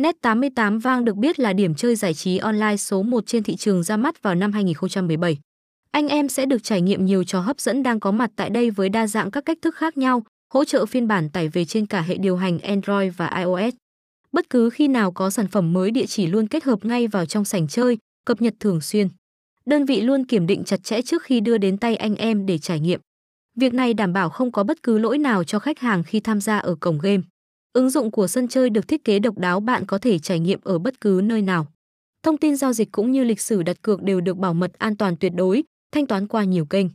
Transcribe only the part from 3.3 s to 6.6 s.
thị trường ra mắt vào năm 2017. Anh em sẽ